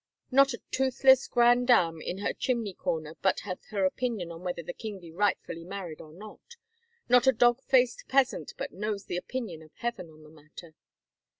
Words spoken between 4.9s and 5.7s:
be rightfully